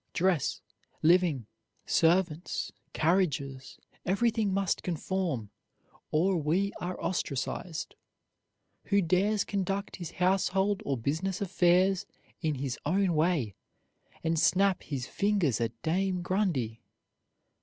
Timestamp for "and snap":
14.23-14.81